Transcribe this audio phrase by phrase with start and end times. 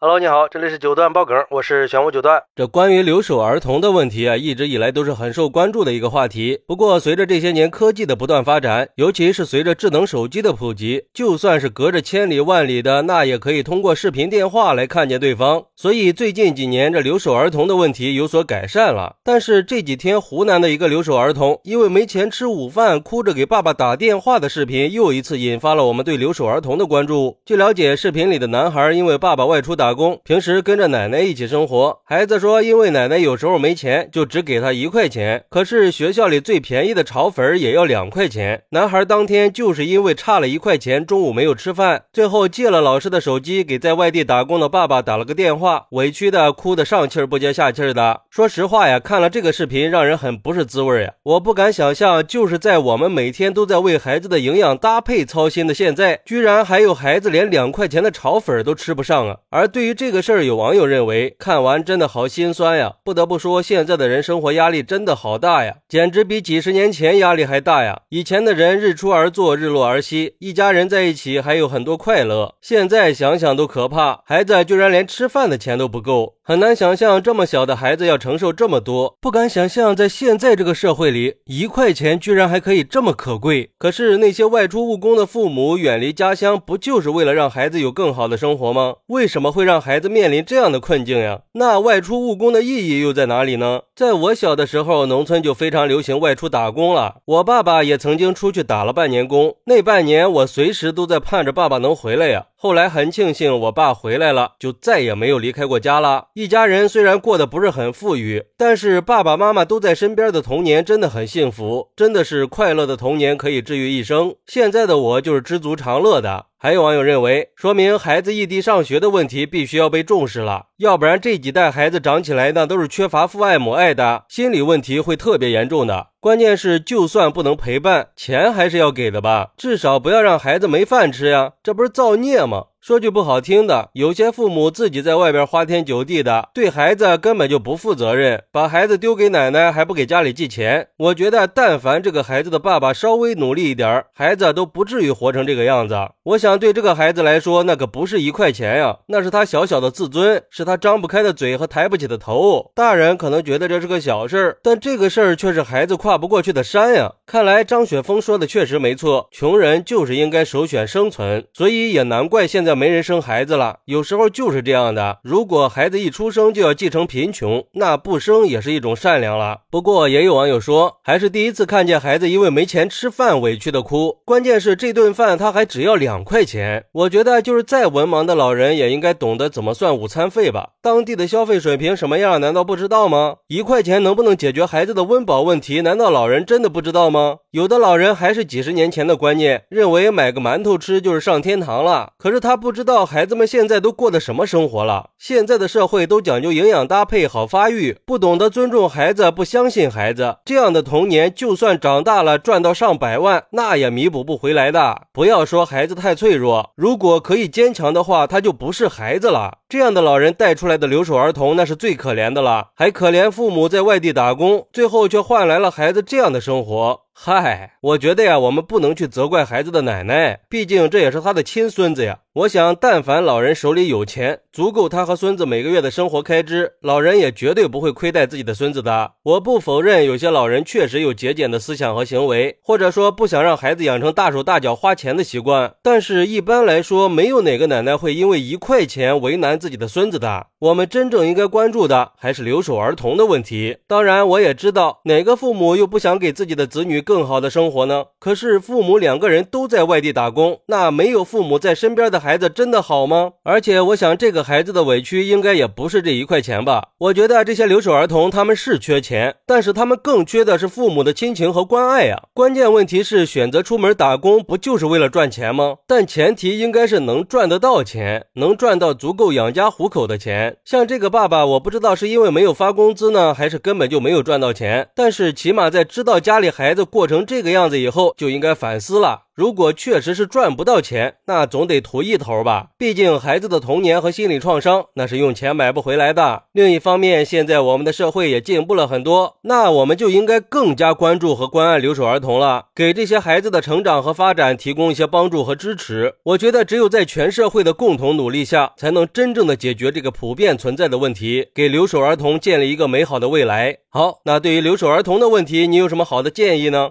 [0.00, 2.40] Hello，你好，这里是九段爆梗，我是玄武九段。
[2.54, 6.60] 这关于留守儿童的问题啊，一直以来都是很受关注的一个话题。
[6.68, 15.64] 不过，随着这些年科技的不断发展，尤其是随着智能手机的普及，就算是隔着千里万里的，那也可以通过视频电话来看见对方。
[15.74, 19.16] 所以，最近几年这留守儿童的问题有所改善了。
[19.24, 27.38] 但是这几天，湖南的一个留守儿童因为没钱吃午饭，哭着给爸爸打电话的视频，又一次引发了我们对留守儿童的关注。
[27.44, 29.87] 据了解，视频里的男孩因为爸爸外出打。
[29.88, 32.00] 打工，平时跟着奶奶一起生活。
[32.04, 35.46] 孩子说，因为奶奶有时候没钱，就只给他一块钱。
[35.48, 38.64] 可是学校里最便宜的炒粉也要两块钱。
[38.72, 48.20] 男孩当天就是因为差了一块钱，中午没有吃饭，最后借了老师的手机，给在外地打工的爸爸打了个电话，委屈的哭得上气不接下气的。
[48.28, 51.14] 说实话呀，看了这个视频，让人很不是滋味呀。
[51.22, 59.38] 我不敢想象，就是在我们每天都在为孩子的营养搭配操心的现在，居然还有孩子连两块钱的炒粉都吃不上啊！
[59.48, 62.94] 而对对于这个事儿，有网友认为看完真的好心酸呀。
[63.04, 68.00] 不得不说，现在的人生活压力真的好大呀，简直比几十年前压力还大呀。
[68.08, 72.56] 以前的人日出而作，日落而息，一家人在一起还有很多快乐。
[72.60, 76.34] 现在想想都可怕，孩子居然连吃饭的钱都不够。
[76.42, 83.70] 很难想象这么小的孩子要承受这么多，不敢想象在现在这个社会里，一块钱居然还可以这么可贵。
[83.78, 88.94] 可是那些外出务工的父母远离家乡，不就是为了让孩子有更好的生活吗？
[89.08, 91.42] 为什么会让孩子面临这样的困境呀？
[91.52, 93.82] 那外出务工的意义又在哪里呢？
[93.94, 97.16] 在我小的时候，农村就非常流行外出打工了。
[97.26, 102.46] 我爸爸也曾经出去打了半年工，那半年我随时都在盼着爸爸能回来呀。
[102.56, 106.28] 后来很庆幸我爸回来了，就再也没有离开过家了。
[106.32, 114.34] 一家人虽然过得不是很富裕，但是爸爸妈妈都在身边的童年真的很幸福，真的是快乐的童年可以治愈一生。
[114.46, 116.46] 现在的我就是知足常乐的。
[116.60, 126.08] 还有网友认为，说明孩子异地上学的问题必须要被重视了，要不然这几代孩子长起来那都是缺乏父爱母爱的，心理问题会特别严重的。
[126.20, 132.64] 关键是，就算不能陪伴，钱还是要给的吧，至少不要让孩子没饭吃呀，这不是造孽吗？
[132.80, 140.88] 说句不好听的，有些父母自己在外边花天酒地的，对孩子根本就不负责任，把孩子丢给奶奶还不给家里寄钱。
[140.96, 145.96] 我觉得，但凡这个孩子的爸爸稍微努力一点，孩子都不至于活成这个样子。
[146.22, 152.70] 我想，对这个孩子来说，那可不是一块钱呀，那是他小小的自尊，是他张不开的嘴和抬不起的头。
[152.74, 157.12] 大人可能觉得这是个小事儿，但这个事儿却是孩子跨不过去的山呀。
[157.26, 162.74] 看来张雪峰说的确实没错，穷人就是应该首选生存，所以也难怪现在。
[162.74, 165.18] 没人生孩子了，有时候就是这样的。
[165.22, 169.62] 如果孩子一出生就要继承贫穷，那不生也是一种善良了。
[169.68, 174.20] 不过也有网友说，还是第一次看见孩子因为没钱吃饭委屈的哭。
[174.24, 176.84] 关键是这顿饭他还只要两块钱。
[176.92, 180.70] 我觉得就是再文盲的老人也应该懂得怎么算午餐费吧。
[180.80, 183.38] 当地的消费水平什么样，难道不知道吗？
[183.48, 185.80] 一块钱能不能解决孩子的温饱问题？
[185.80, 187.38] 难道老人真的不知道吗？
[187.58, 192.12] 有的老人还是几十年前的观念，认为买个馒头吃就是上天堂了。
[192.16, 195.10] 可是他不知道孩子们现在都过的什么生活了。
[195.18, 205.06] 现在的社会都讲究营养搭配、好发育，不懂得尊重孩子，不相信孩子，这样的童年就算长大了赚到上百万，那也弥补不回来的。
[205.12, 209.58] 不要说孩子太脆弱，如果可以坚强的话，他就不是孩子了。
[209.68, 217.00] 这样的老人带出来的留守儿童，那是最可怜的了，还可怜父母在外地打工，最后却换来了孩子这样的生活。
[217.20, 222.20] 嗨，我觉得呀，我们不能去责怪孩子的奶奶，毕竟这也是他的亲孙子呀。
[222.38, 229.10] 我想，但凡老人手里有钱，足够他和孙子每个月的生活开支，老人也绝对不会亏待自己的孙子的。
[229.24, 235.74] 我不否认，有些老人确实有节俭的思想和行为，或者说不想让孩子养成大手大脚花钱的习惯。
[235.82, 240.46] 但是，一般来说，没有哪个奶奶会因为一块钱为难自己的孙子的。
[240.60, 243.78] 我们真正应该关注的还是留守儿童的问题。
[243.88, 248.04] 当然，我也知道哪个父母又不想给自己的子女更好的生活呢？
[248.20, 253.30] 可是，父母两个人都在外地打工，那没有父母在身边的孩孩子真的好吗？
[253.42, 256.88] 而且，我想这个孩子的委屈应该也不是这一块钱吧？
[256.98, 262.24] 我觉得这些留守儿童他们是缺钱，但是他们更缺的是父母的亲情和关爱呀。
[262.34, 265.76] 关键问题是选择出门打工，不就是为了赚钱吗？
[265.86, 270.58] 但前提应该是能赚得到钱，能赚到足够养家糊口的钱。
[270.66, 274.90] 像这个爸爸，我不知道是因为没有发工资呢，还是根本就没有赚到钱。
[274.94, 279.22] 但是起码在知道家里孩子过成这个样子以后，就应该反思了。
[279.38, 282.70] 如果确实是赚不到钱，那总得图一头吧。
[282.76, 286.42] 毕竟孩子的童年和心理创伤，那是用钱买不回来的。
[286.50, 296.14] 另一方面，现在我们的社会也进步了很多，那我们就应该更加关注和关爱留守儿童了，给这些孩子的成长和发展提供一些帮助和支持。
[296.24, 303.76] 我觉得，只有在全社会的共同努力下，才能真正的解决这个普遍存在的问题，给留守儿童建立一个美好的未来。
[303.90, 306.90] 好，那对于留守儿童的问题，你有什么好的建议呢？